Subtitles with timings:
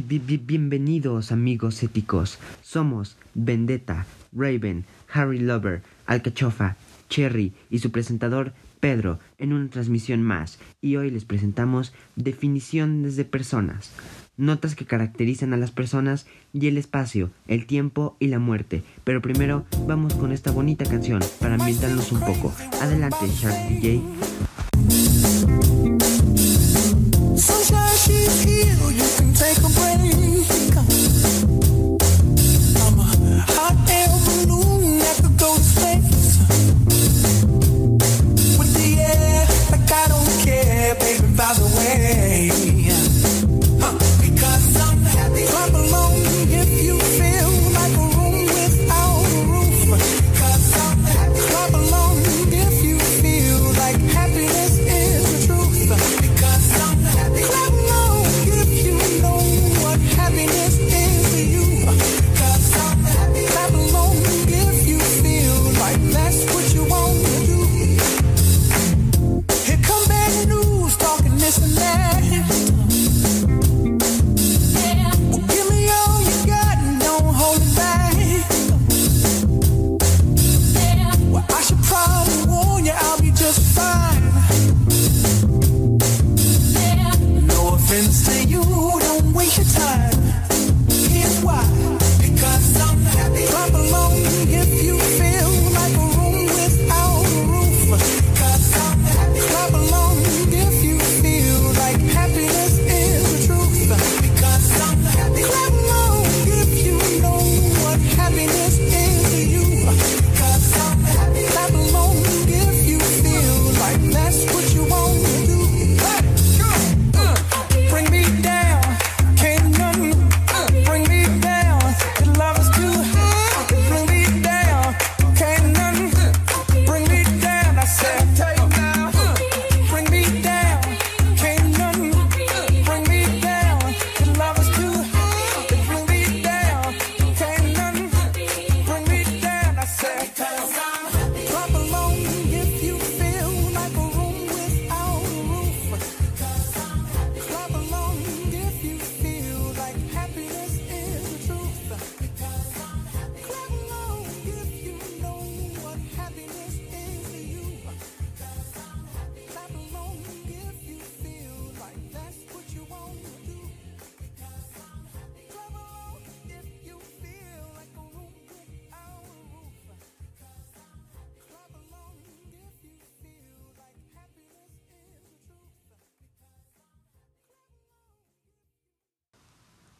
[0.00, 2.40] Bienvenidos amigos éticos.
[2.62, 6.76] Somos Vendetta, Raven, Harry Lover, Alcachofa,
[7.08, 13.24] Cherry y su presentador Pedro en una transmisión más y hoy les presentamos definiciones de
[13.24, 13.92] personas,
[14.36, 18.82] notas que caracterizan a las personas y el espacio, el tiempo y la muerte.
[19.04, 22.52] Pero primero vamos con esta bonita canción para ambientarnos un poco.
[22.82, 24.02] Adelante Shark DJ.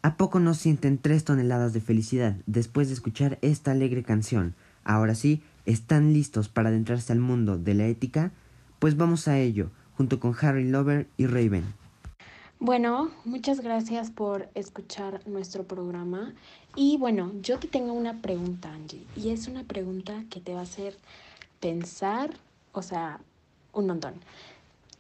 [0.05, 4.55] ¿A poco no sienten tres toneladas de felicidad después de escuchar esta alegre canción?
[4.85, 8.31] Ahora sí, ¿están listos para adentrarse al mundo de la ética?
[8.81, 11.65] Pues vamos a ello, junto con Harry Lover y Raven.
[12.59, 16.35] Bueno, muchas gracias por escuchar nuestro programa.
[16.77, 20.61] Y bueno, yo te tengo una pregunta, Angie, y es una pregunta que te va
[20.61, 20.99] a hacer
[21.61, 22.29] pensar,
[22.73, 23.21] o sea,
[23.73, 24.13] un montón.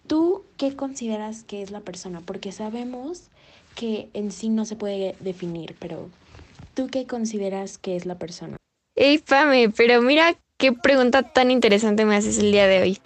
[0.06, 2.20] ¿Tú qué consideras que es la persona?
[2.20, 3.28] Porque sabemos
[3.74, 6.08] que en sí no se puede definir, pero
[6.74, 8.56] ¿tú qué consideras que es la persona?
[8.96, 12.98] Hey, Pame, pero mira qué pregunta tan interesante me haces el día de hoy.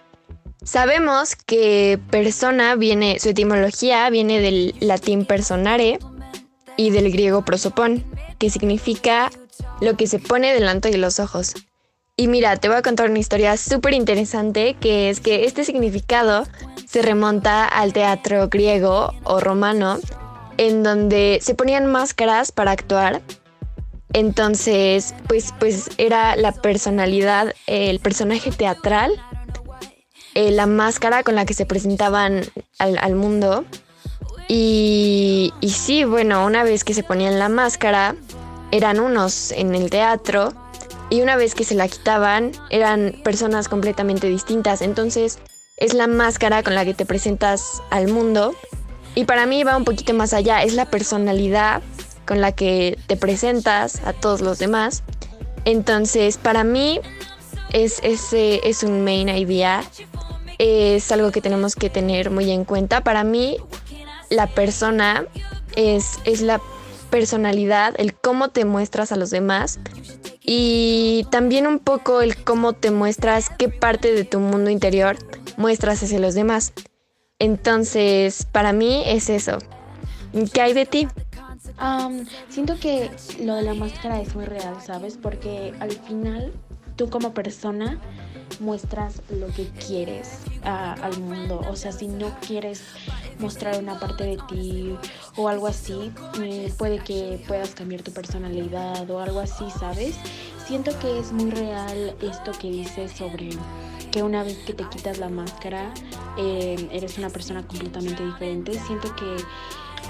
[0.63, 5.99] Sabemos que persona viene, su etimología viene del latín personare
[6.77, 8.05] y del griego prosopón,
[8.39, 9.31] que significa
[9.81, 11.55] lo que se pone delante de los ojos.
[12.17, 16.47] Y mira, te voy a contar una historia súper interesante, que es que este significado
[16.85, 19.99] se remonta al teatro griego o romano
[20.59, 23.23] en donde se ponían máscaras para actuar.
[24.13, 29.13] Entonces, pues, pues era la personalidad, el personaje teatral,
[30.35, 32.45] eh, la máscara con la que se presentaban
[32.79, 33.65] al, mundo.
[34.49, 38.15] Y, y sí, bueno, una vez que se ponían la máscara,
[38.71, 40.53] eran unos en el teatro
[41.11, 44.83] y una vez que se la quitaban eran personas completamente distintas.
[44.83, 45.39] Entonces
[45.77, 48.55] es la máscara con la que te presentas al mundo
[49.19, 51.83] y para mí va un poquito más allá, es la personalidad
[52.25, 55.03] con la que te presentas a todos los demás.
[55.65, 57.01] Entonces, para mí
[57.73, 59.83] es, ese es un main idea,
[60.59, 63.03] es algo que tenemos que tener muy en cuenta.
[63.03, 63.57] Para mí,
[64.31, 65.27] la persona
[65.75, 66.61] es, es la
[67.11, 69.81] personalidad, el cómo te muestras a los demás
[70.43, 75.17] y también un poco el cómo te muestras, qué parte de tu mundo interior
[75.57, 76.73] muestras hacia los demás.
[77.41, 79.59] Entonces, para mí es eso.
[80.53, 81.09] ¿Qué hay de ti?
[82.49, 85.17] siento que lo de la máscara es muy real, ¿sabes?
[85.21, 86.53] Porque al final
[86.97, 88.01] tú como persona
[88.59, 91.61] muestras lo que quieres al mundo.
[91.71, 92.83] O sea, si no quieres
[93.39, 94.97] mostrar una parte de ti
[95.37, 96.11] o algo así,
[96.43, 100.17] eh, puede que puedas cambiar tu personalidad o algo así, ¿sabes?
[100.67, 103.51] Siento que es muy real esto que dices sobre
[104.11, 105.93] que una vez que te quitas la máscara
[106.37, 108.79] eh, eres una persona completamente diferente.
[108.87, 109.37] Siento que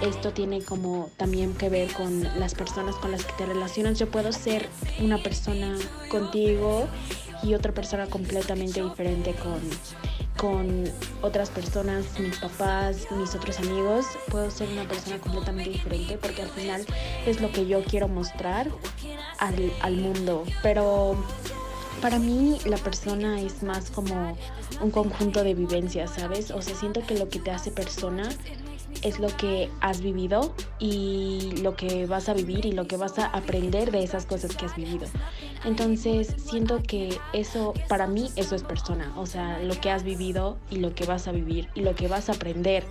[0.03, 3.99] esto tiene como también que ver con las personas con las que te relacionas.
[3.99, 4.69] Yo puedo ser
[5.01, 5.77] una persona
[6.09, 6.87] contigo
[7.43, 9.61] y otra persona completamente diferente con,
[10.37, 10.85] con
[11.23, 14.07] otras personas, mis papás, mis otros amigos.
[14.31, 16.85] Puedo ser una persona completamente diferente porque al final
[17.27, 18.69] es lo que yo quiero mostrar
[19.39, 20.45] al, al mundo.
[20.63, 21.17] Pero
[21.99, 24.37] para mí la persona es más como
[24.81, 26.51] un conjunto de vivencias, ¿sabes?
[26.51, 28.29] O sea, siento que lo que te hace persona
[29.03, 33.19] es lo que has vivido y lo que vas a vivir y lo que vas
[33.19, 35.07] a aprender de esas cosas que has vivido.
[35.65, 39.13] Entonces siento que eso, para mí, eso es persona.
[39.17, 42.09] O sea, lo que has vivido y lo que vas a vivir y lo que
[42.09, 42.85] vas a aprender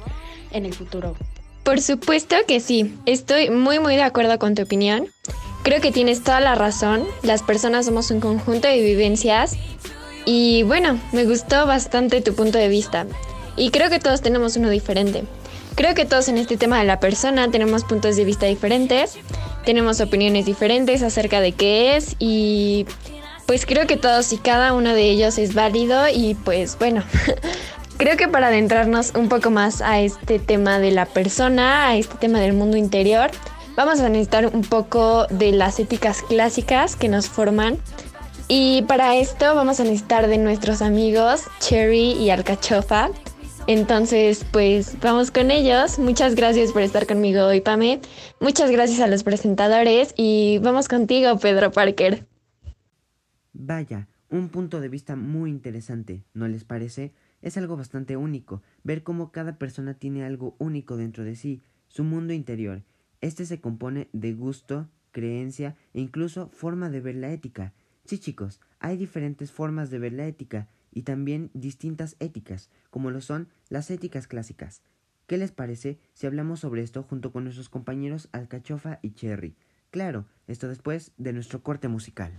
[0.51, 1.15] en el futuro.
[1.63, 5.09] Por supuesto que sí, estoy muy muy de acuerdo con tu opinión.
[5.67, 9.57] Creo que tienes toda la razón, las personas somos un conjunto de vivencias
[10.23, 13.05] y bueno, me gustó bastante tu punto de vista
[13.57, 15.25] y creo que todos tenemos uno diferente.
[15.75, 19.17] Creo que todos en este tema de la persona tenemos puntos de vista diferentes,
[19.65, 22.85] tenemos opiniones diferentes acerca de qué es y
[23.45, 27.03] pues creo que todos y cada uno de ellos es válido y pues bueno,
[27.97, 32.15] creo que para adentrarnos un poco más a este tema de la persona, a este
[32.15, 33.31] tema del mundo interior,
[33.77, 37.77] vamos a necesitar un poco de las éticas clásicas que nos forman.
[38.49, 43.11] Y para esto vamos a necesitar de nuestros amigos Cherry y Alcachofa,
[43.67, 45.99] entonces, pues vamos con ellos.
[45.99, 47.99] Muchas gracias por estar conmigo hoy, Pame.
[48.39, 52.25] Muchas gracias a los presentadores y vamos contigo, Pedro Parker.
[53.51, 57.11] Vaya, un punto de vista muy interesante, ¿no les parece?
[57.41, 62.05] Es algo bastante único, ver cómo cada persona tiene algo único dentro de sí, su
[62.05, 62.83] mundo interior.
[63.21, 67.73] Este se compone de gusto, creencia e incluso forma de ver la ética.
[68.05, 70.67] Sí chicos, hay diferentes formas de ver la ética,
[70.97, 74.81] y también distintas éticas, como lo son las éticas clásicas.
[75.27, 79.55] ¿Qué les parece si hablamos sobre esto junto con nuestros compañeros Alcachofa y Cherry?
[79.91, 82.31] Claro, esto después de nuestro corte musical.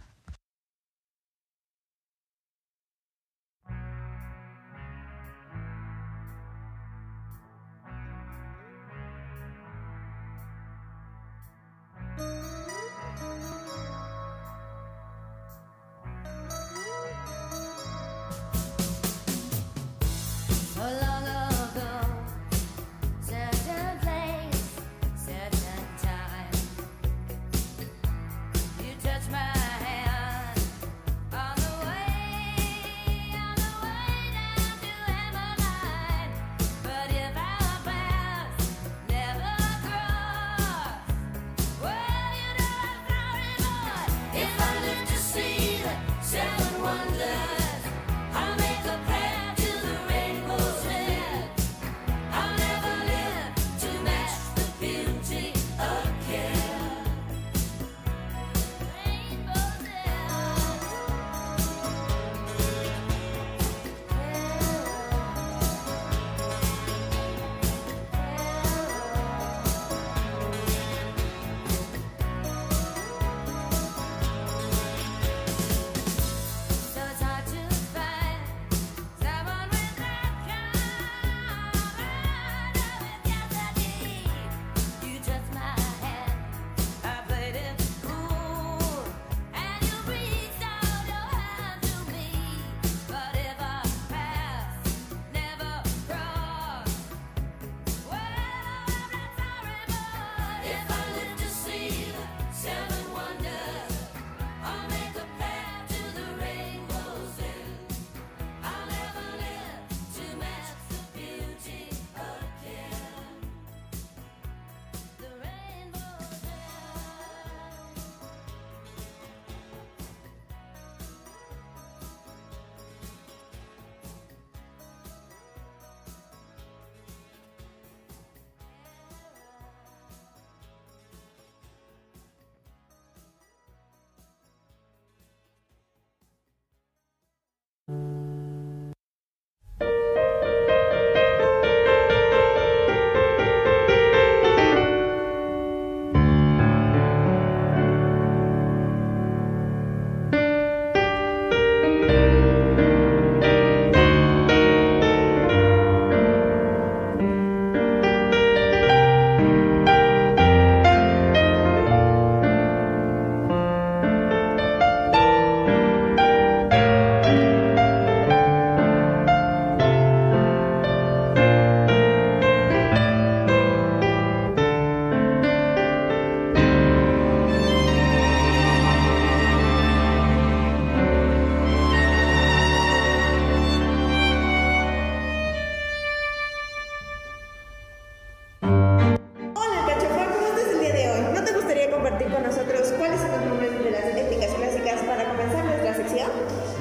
[20.78, 21.07] Hola.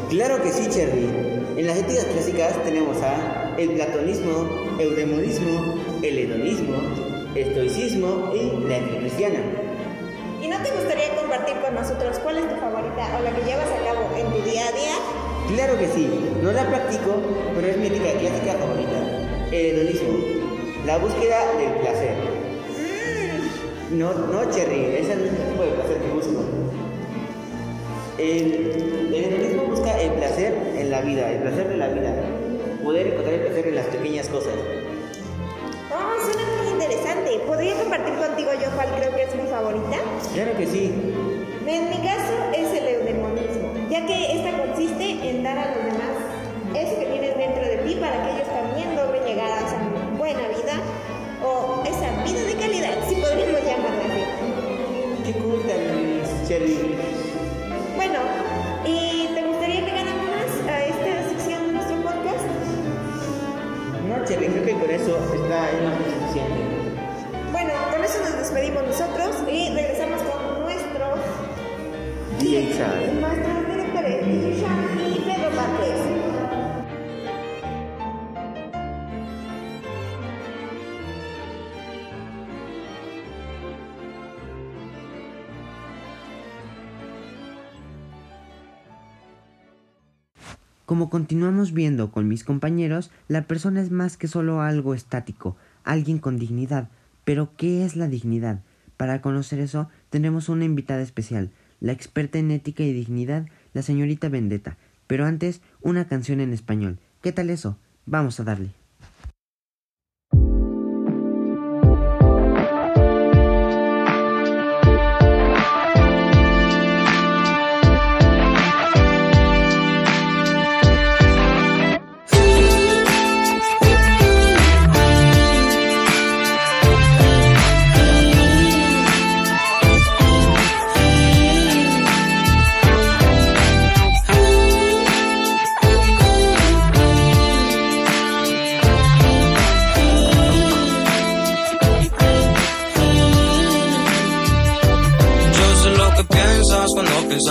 [0.09, 1.05] Claro que sí, Cherry.
[1.57, 6.77] En las éticas clásicas tenemos a el platonismo, eudemonismo, el hedonismo,
[7.35, 9.39] estoicismo y la cristiana.
[10.41, 13.67] ¿Y no te gustaría compartir con nosotros cuál es tu favorita o la que llevas
[13.67, 14.95] a cabo en tu día a día?
[15.55, 16.09] Claro que sí,
[16.41, 17.15] no la practico,
[17.55, 19.47] pero es mi ética clásica favorita.
[19.51, 20.19] El hedonismo,
[20.85, 22.15] la búsqueda del placer.
[23.91, 26.43] No, no, Cherry, ese no es el tipo de placer que busco.
[28.17, 29.56] El, el hedonismo
[29.97, 32.13] busca el placer en la vida, el placer de la vida.
[32.83, 34.53] Poder encontrar el placer en las pequeñas cosas.
[35.91, 37.39] Oh, suena muy interesante.
[37.45, 39.97] ¿Podría compartir contigo yo cuál creo que es mi favorita?
[40.33, 40.93] Claro que sí.
[41.67, 46.15] En mi caso es el eudemonismo, ya que esta consiste en dar a los demás
[46.73, 49.77] eso que tienes dentro de ti para que ellos también logren llegar a esa
[50.17, 50.79] buena vida
[51.43, 55.25] o esa vida de calidad, si podríamos llamarla así.
[55.25, 57.16] Qué cool también,
[65.71, 66.59] es más que suficiente.
[67.51, 71.19] Bueno, con eso nos despedimos nosotros y regresamos con nuestros
[72.39, 72.73] DJ
[73.19, 74.65] nuestros directores, DJ
[75.07, 76.16] y Pedro Márquez.
[90.87, 96.17] Como continuamos viendo con mis compañeros, la persona es más que solo algo estático, alguien
[96.17, 96.87] con dignidad.
[97.25, 98.61] Pero, ¿qué es la dignidad?
[98.95, 101.51] Para conocer eso, tenemos una invitada especial,
[101.81, 104.77] la experta en ética y dignidad, la señorita Vendetta.
[105.07, 106.99] Pero antes, una canción en español.
[107.21, 107.77] ¿Qué tal eso?
[108.05, 108.71] Vamos a darle.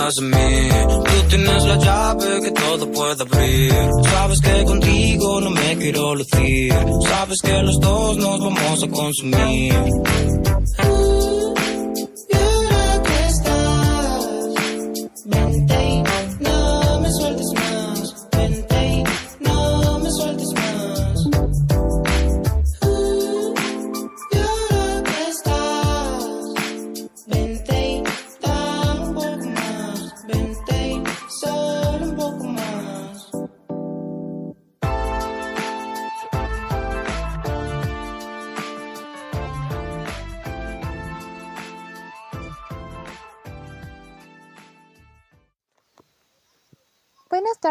[0.07, 0.69] Piensas en mí.
[1.05, 3.73] Tú tienes la llave que todo puede abrir.
[4.11, 6.73] Sabes que contigo no me quiero lucir.
[7.07, 9.73] Sabes que los dos nos vamos a consumir.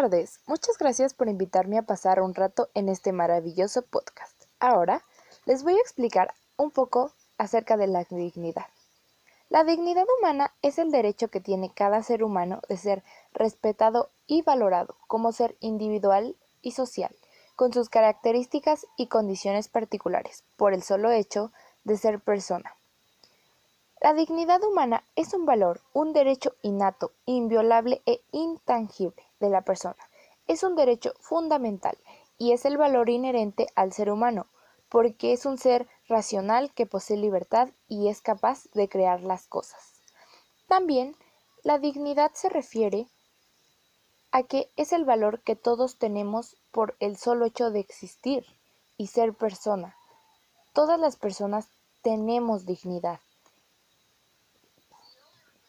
[0.07, 4.45] Tardes, muchas gracias por invitarme a pasar un rato en este maravilloso podcast.
[4.61, 5.03] Ahora
[5.47, 8.67] les voy a explicar un poco acerca de la dignidad.
[9.49, 14.43] La dignidad humana es el derecho que tiene cada ser humano de ser respetado y
[14.43, 17.11] valorado como ser individual y social,
[17.57, 21.51] con sus características y condiciones particulares, por el solo hecho
[21.83, 22.77] de ser persona.
[24.01, 29.97] La dignidad humana es un valor, un derecho innato, inviolable e intangible de la persona.
[30.47, 31.97] Es un derecho fundamental
[32.39, 34.47] y es el valor inherente al ser humano,
[34.89, 40.01] porque es un ser racional que posee libertad y es capaz de crear las cosas.
[40.69, 41.17] También,
[41.63, 43.07] la dignidad se refiere
[44.31, 48.45] a que es el valor que todos tenemos por el solo hecho de existir
[48.97, 49.97] y ser persona.
[50.73, 51.69] Todas las personas
[52.03, 53.21] tenemos dignidad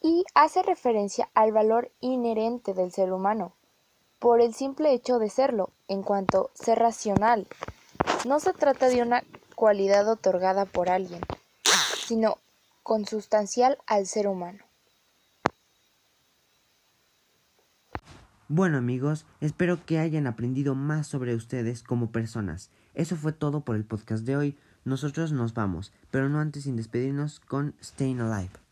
[0.00, 3.52] y hace referencia al valor inherente del ser humano,
[4.18, 7.46] por el simple hecho de serlo, en cuanto ser racional.
[8.26, 9.22] No se trata de una
[9.54, 11.20] cualidad otorgada por alguien,
[12.06, 12.38] sino
[12.82, 14.64] consustancial al ser humano.
[18.50, 22.70] Bueno amigos, espero que hayan aprendido más sobre ustedes como personas.
[22.94, 24.58] Eso fue todo por el podcast de hoy.
[24.84, 28.67] Nosotros nos vamos, pero no antes sin despedirnos con Staying Alive.